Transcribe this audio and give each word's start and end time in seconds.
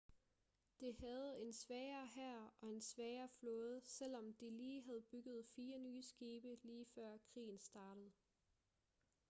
det 0.79 0.95
havde 0.95 1.37
en 1.41 1.53
svagere 1.53 2.07
hær 2.07 2.55
og 2.61 2.71
en 2.73 2.81
svagere 2.81 3.27
flåde 3.39 3.81
selvom 3.83 4.33
de 4.33 4.49
lige 4.49 4.81
havde 4.83 5.01
bygget 5.01 5.45
fire 5.55 5.79
nye 5.79 6.03
skibe 6.03 6.57
lige 6.63 6.85
før 6.95 7.17
krigen 7.33 7.57
startede 7.59 8.11